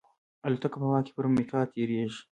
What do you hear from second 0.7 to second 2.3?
په هوا کې پر میقات تېرېږي.